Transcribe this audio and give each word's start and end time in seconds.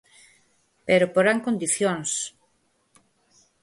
Pero 0.87 1.05
porán 1.15 1.39
condicións. 1.47 2.09